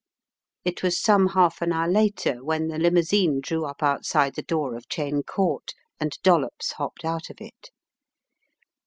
It 0.65 0.81
was 0.81 0.99
some 0.99 1.27
half 1.27 1.61
an 1.61 1.71
hour 1.71 1.87
later 1.87 2.43
when 2.43 2.69
the 2.69 2.79
limousine 2.79 3.39
drew 3.39 3.65
up 3.65 3.83
outside 3.83 4.33
the 4.33 4.41
door 4.41 4.73
of 4.75 4.87
Cheyne 4.89 5.21
Court, 5.21 5.73
and 5.99 6.17
Dol 6.23 6.41
lops 6.41 6.71
hopped 6.71 7.05
out 7.05 7.29
of 7.29 7.39
it. 7.39 7.69